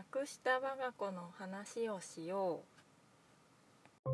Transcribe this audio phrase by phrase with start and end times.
[0.00, 4.08] なくした我が子の話をしよう。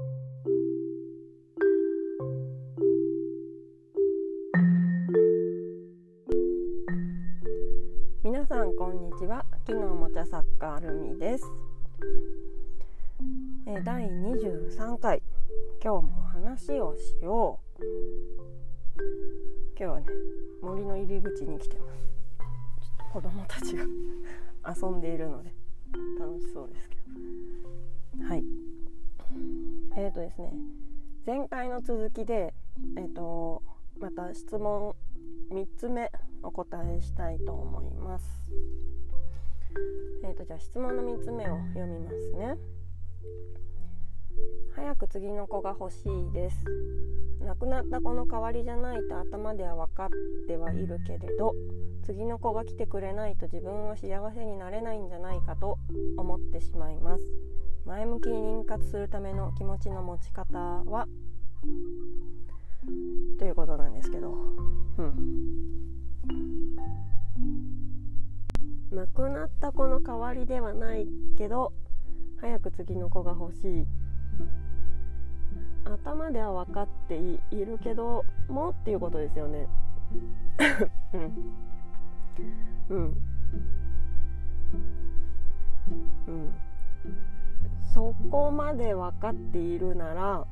[8.24, 9.44] 皆さんこんにちは。
[9.64, 11.44] 木のおもちゃ作家アルミです、
[13.68, 15.22] えー、第23回。
[15.80, 17.82] 今日も話をしよう。
[19.78, 20.06] 今日はね
[20.60, 22.08] 森の入り口に来てます。
[23.12, 23.84] 子供たちが
[24.74, 25.65] 遊んでいるので。
[26.18, 26.96] 楽しそうですけ
[28.18, 28.28] ど。
[28.28, 28.44] はい。
[29.96, 30.52] えーとですね
[31.26, 32.54] 前回の続きで
[32.96, 33.62] えっ、ー、と
[33.98, 34.94] また質問
[35.50, 36.10] 3つ目
[36.42, 38.26] お答えしたいと思います。
[40.24, 42.56] えーとじゃあ質問の3つ目を読みますね。
[44.74, 46.56] 早く次の子が欲しいです。
[47.40, 50.08] 亡くなった子の代わりじゃないと頭では分かっ
[50.48, 51.54] てはいるけれど
[52.02, 55.78] 次の子が来てくれないと自分は幸せになれないんじゃないかと
[56.16, 57.24] 思ってしまいます。
[57.84, 61.06] 前向きに妊活するための気持ちの持ち方は
[63.38, 64.34] ということなんですけど。
[64.98, 65.46] うん。
[68.90, 71.72] 亡くなった子の代わりではないけど
[72.40, 73.86] 早く次の子が欲しい。
[75.92, 79.68] 頭では分かっているけどもっていうことですよね。
[81.14, 81.22] うん。
[82.88, 83.22] うん。
[86.26, 86.52] うん。
[87.94, 90.46] そこまで分かっているならあ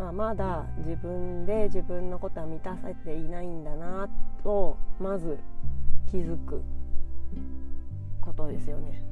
[0.00, 4.08] のあまだ自分で自分のことは満たせていないんだな
[4.42, 5.38] とまず
[6.10, 6.62] 気づく
[8.20, 9.07] ことですよね。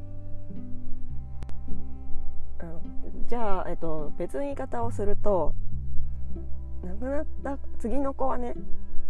[2.58, 2.80] あの
[3.28, 5.52] じゃあ、えっと、別の言い方をすると
[6.84, 8.54] 亡くなった次の子はね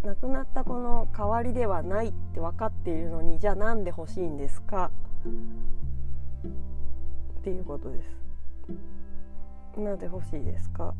[0.05, 4.91] 亡くなった子の代わりではないって分かっているのにじゃあなんで欲しいんですか？
[7.41, 9.81] っていうことです。
[9.81, 10.94] なぜ欲しいですか？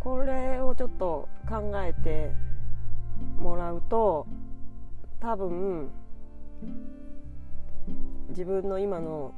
[0.00, 2.32] これをちょっと考えて
[3.38, 4.26] もらうと
[5.20, 5.90] 多分
[8.30, 9.34] 自分の今の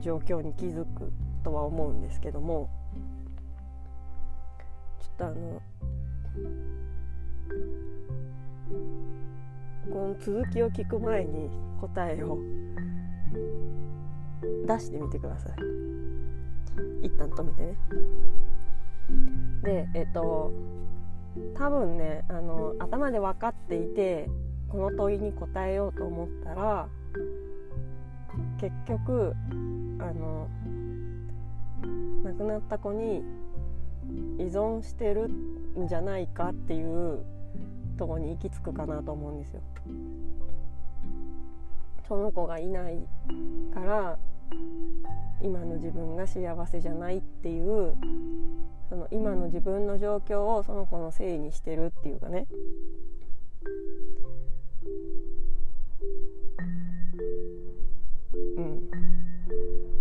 [0.00, 1.12] 状況に気づく
[1.42, 2.68] とは思うんですけども
[5.00, 5.62] ちょっとあの
[9.90, 11.48] この続きを聞く前に
[11.80, 12.38] 答えを
[14.66, 15.52] 出してみてください。
[17.06, 17.76] 一旦止めてね。
[19.62, 20.52] でえっと
[21.54, 24.28] 多分ねあの頭で分かっていて
[24.68, 26.88] この問いに答えようと思ったら
[28.60, 29.34] 結局
[29.98, 30.48] あの
[32.24, 33.22] 亡くなった子に
[34.38, 37.24] 依存してるんじゃないかっていう
[37.98, 39.62] とこに行き着くかなと思うんですよ。
[42.08, 42.98] その子がいない
[43.74, 44.18] から
[45.42, 47.94] 今の自分が幸せじゃないっていう
[48.88, 52.46] その今の自分の状況をその子のせいにしてるっていうかね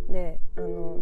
[0.09, 1.01] であの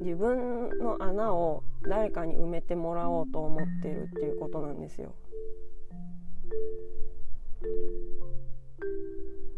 [0.00, 5.14] 自分の穴を誰かに埋めてもらおうと思ってるっていうことなんですよ。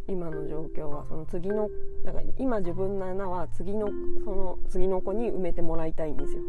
[0.09, 1.69] 今の状況はその次の
[2.05, 3.89] だから今自分の穴は次の
[4.25, 6.43] その次の子に埋めてもらいたいんですよ。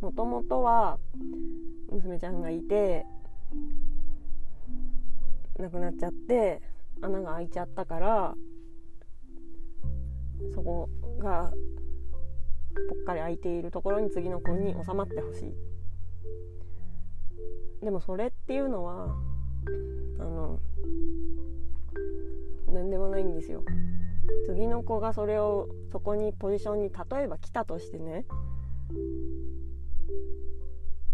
[0.00, 0.98] もともとは
[1.90, 3.06] 娘ちゃんがいて
[5.58, 6.60] 亡くなっちゃって
[7.00, 8.34] 穴が開いちゃったから
[10.54, 10.88] そこ
[11.18, 11.52] が
[12.88, 15.54] ぽっかり開いているところに次の子に収まってほしい。
[17.84, 19.16] でもそれっていうのは
[20.18, 20.60] あの
[22.68, 23.62] 何でもないんですよ。
[24.46, 28.24] 次の子がそれをそこにポジションに例えば来たとしてね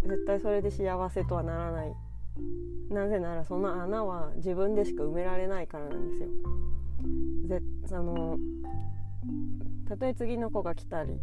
[0.03, 1.95] 絶対それで幸せとはならない。
[2.91, 6.29] なぜならその穴は自分でしか埋められないからなんですよ。
[7.49, 7.61] ぜ
[7.91, 8.39] あの
[9.89, 11.19] たとえ次の子が来たり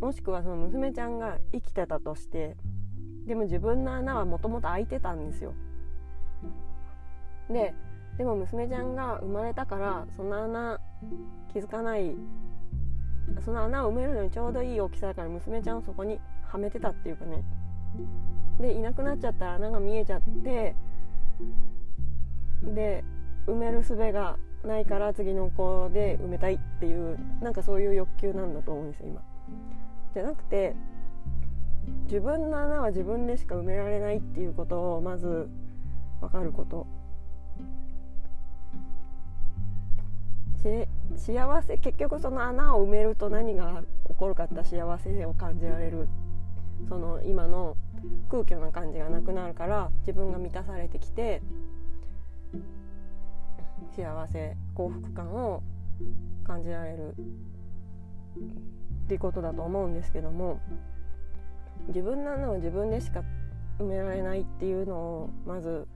[0.00, 2.56] もしくはその娘ちゃんが生きてたとして
[3.26, 5.52] でも自分の穴はもともと開いてたんですよ。
[7.50, 7.74] で
[8.16, 10.80] でも娘ちゃんが生まれたからその穴
[11.52, 12.16] 気づかない
[13.44, 17.44] その穴を埋めるのにちょうどいい大きさだから娘ちゃんをそこにはめてたっていうかね
[18.58, 20.74] でいなくなっちゃったら穴が見えちゃって
[22.62, 23.04] で
[23.46, 29.22] 埋める術がないから次の子で埋めたいっていうなんかそういう欲求なんだと思うんですよ今。
[30.14, 30.74] じゃなくて
[32.04, 35.48] 自分の穴は自分でしか埋められないっていうことをまず
[36.20, 36.86] 分かること
[41.16, 46.08] 幸せ結局その穴を埋めると何が起こるかって幸せを感じられる
[46.88, 47.76] その今の
[48.28, 51.40] 空虚な感じがなくなるから自分が満たされてきて
[53.96, 55.62] 幸せ幸福感を
[56.46, 57.14] 感じられる
[59.06, 60.60] っていうことだと思うんですけども
[61.88, 63.22] 自分なのを自分でしか
[63.78, 65.88] 埋められないっていうのをまず、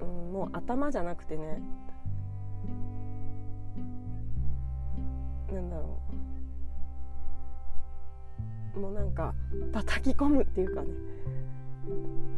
[0.00, 1.60] うん、もう頭じゃなくてね
[5.52, 5.98] なんだろ
[8.76, 8.80] う。
[8.80, 9.34] もうなんか
[9.72, 10.88] 叩き込むっていうかね。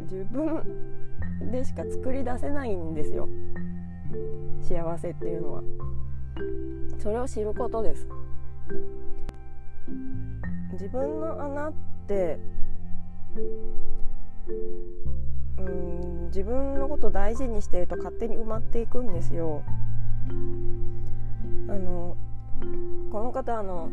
[0.03, 0.63] 自分
[1.41, 3.29] でしか作り出せないんですよ。
[4.61, 5.63] 幸せっていうのは。
[6.99, 8.07] それを知ることです。
[10.73, 11.73] 自分の穴っ
[12.07, 12.39] て
[15.59, 19.63] うん自分のこと大事にしてると勝手に埋まっていくんですよ。
[21.69, 22.17] あの
[23.11, 23.91] この方あの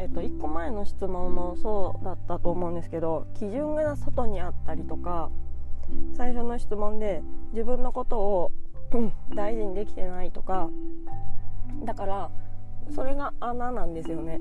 [0.00, 5.30] えっと、1個前の質問もそうだったと思うんですけど基準が外にあったりとか
[6.16, 8.52] 最初の質問で自分のことを
[9.34, 10.68] 大事にできてないとか
[11.84, 12.30] だから
[12.94, 14.40] それが穴なんですよね。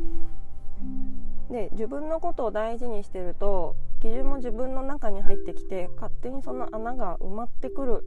[1.50, 8.04] で自分のことを大事にしてると基準も自分の中に入ってきて勝手にその穴が埋まってくる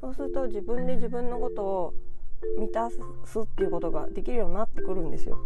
[0.00, 1.94] そうすると自分で自分のことを
[2.58, 2.96] 満たす
[3.40, 5.38] っていうことができるようになってくるんですよ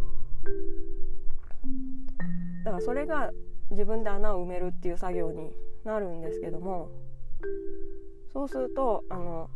[2.63, 3.31] だからそれが
[3.71, 5.51] 自分で穴を埋めるっていう作業に
[5.83, 6.89] なるんですけども
[8.31, 9.49] そうするとあの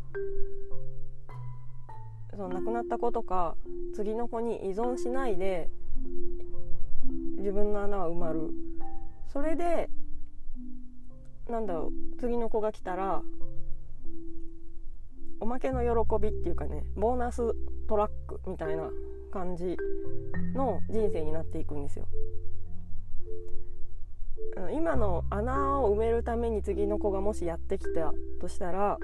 [2.30, 3.56] その亡くなった子とか
[3.94, 5.70] 次の子に依存しないで
[7.38, 8.50] 自分の穴は埋まる
[9.32, 9.88] それで
[11.48, 13.22] なんだろう次の子が来たら
[15.40, 17.54] おまけの喜びっていうかねボーナス
[17.88, 18.90] トラックみたいな
[19.32, 19.76] 感じ
[20.54, 22.06] の人生になっていくんですよ。
[24.72, 28.98] 今の穴を埋めるために次の子がもしやってきたとしたら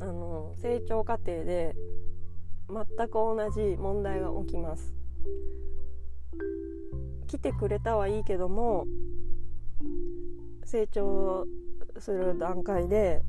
[0.00, 1.74] あの成長過程で
[2.68, 4.94] 全く同じ問題が起きます。
[7.26, 8.86] 来てくれたはいいけども
[10.64, 11.46] 成長
[11.98, 13.22] する段階で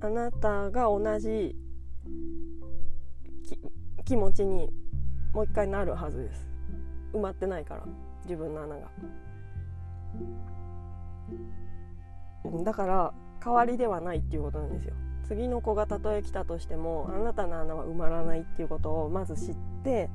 [0.00, 1.54] あなたが同じ
[4.04, 4.68] 気持ちに
[5.32, 6.53] もう一回なるはずです
[7.14, 7.84] 埋まってないから
[8.24, 8.90] 自分の穴が。
[12.62, 14.94] だから代わりではないっていうことなんですよ。
[15.26, 20.10] 次の子がたとえ来たとしてもあなたの穴は埋まらないっていうことをまず知って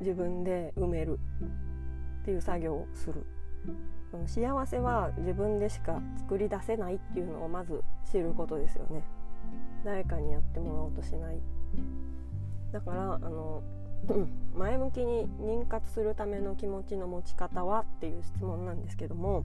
[0.00, 1.18] 自分で埋める。
[2.20, 3.26] っていう作業をする。
[4.26, 9.02] 幸せは自分でしか作り出せないっていうのをまず知ることですよね。
[9.84, 11.40] 誰かにやってもらおうとしない。
[12.72, 13.62] だからあの
[14.56, 19.44] 前向きに妊活するための気持ちの持ち方はっていう質問なんですけども。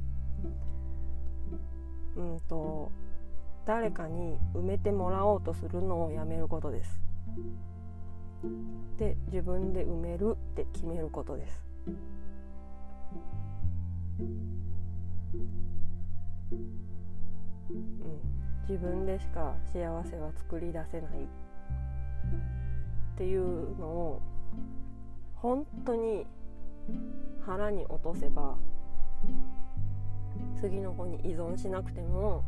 [2.15, 2.91] うんと
[3.65, 6.99] 誰かに埋めてもらおうとするのをやめることです。
[8.97, 11.65] で自分で埋めるって決めることです。
[14.19, 14.23] う
[17.73, 17.75] ん、
[18.69, 24.21] 自分でしか幸せは作り出せないっていうのを
[25.35, 26.25] 本当に
[27.45, 28.55] 腹に落とせば
[30.59, 32.43] 次の子に依存しなくても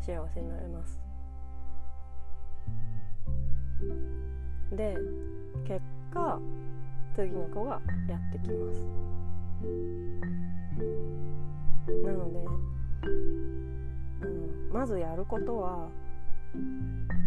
[0.00, 1.00] 幸せになれます
[4.72, 4.96] で
[5.66, 5.80] 結
[6.12, 6.38] 果
[7.14, 8.80] 次の子がやってきます
[12.04, 12.38] なので、
[14.22, 15.88] うん、まずやることは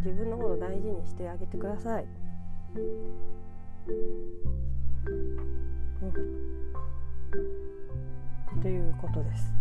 [0.04, 2.06] 自分のことを大事にしてあげてください。
[3.88, 3.92] う
[8.58, 9.54] ん、ということです。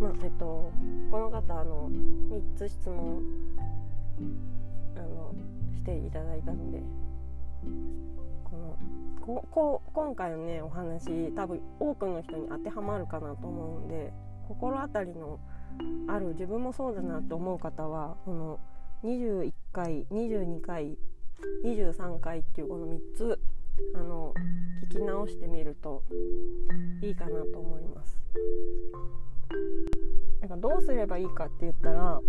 [0.00, 0.72] まあえっと
[1.10, 3.22] この方あの3つ質問
[4.96, 5.34] あの
[5.74, 6.82] していただいたので
[8.44, 8.78] この
[9.20, 14.12] ここ今回のねお話多分多くの人に当てはまるかなと思うんで
[14.48, 15.38] 心当たりの
[16.08, 18.60] ある自分もそうだなと思う方はこの
[19.04, 20.96] 21回22回
[21.64, 23.38] 23回っていうこの3つ
[23.94, 24.32] あの
[24.90, 26.02] 聞き直してみると
[27.02, 28.18] いいかなと思います。
[30.40, 32.20] なんかどうすればいいかって言ったら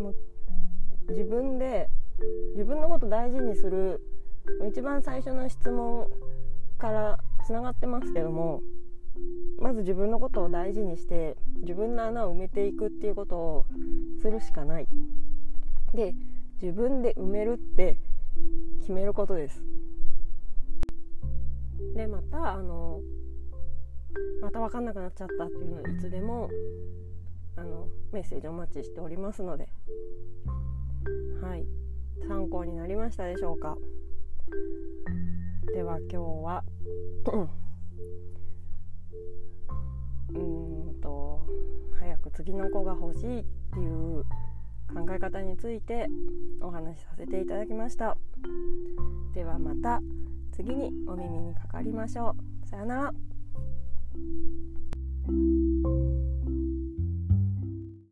[0.00, 0.14] も
[1.08, 1.88] 自分で
[2.54, 4.00] 自分のこと大事にする
[4.68, 6.06] 一番最初の質問
[6.78, 8.62] からつながってますけども
[9.60, 13.66] まず自分のことを大事にして自分の穴を埋めていくっていうことを
[14.20, 14.86] するしかない
[15.94, 16.14] で
[16.60, 17.98] 自分で埋めるって
[18.80, 19.62] 決めることです。
[21.94, 23.00] でまたあの
[24.40, 26.48] また分かんなくなっちゃったっていうのはいつでも
[27.56, 29.68] あのメッセージお待ちしておりますので
[31.40, 31.66] はい。
[32.28, 33.76] 参考になりましたでしょうか。
[35.74, 36.64] では今日は
[40.34, 41.46] うんと
[41.98, 44.24] 早く次の子が欲しいっていう
[44.92, 46.06] 考え方について
[46.60, 48.16] お話しさせていただきました。
[49.34, 50.00] ではまた
[50.52, 52.66] 次にお耳にかかりましょう。
[52.68, 53.12] さよなら。